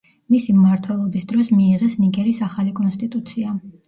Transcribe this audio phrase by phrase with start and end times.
[0.33, 3.55] მისი მმართველობის დროს მიიღეს ნიგერის ახალი კონსტიტუცია.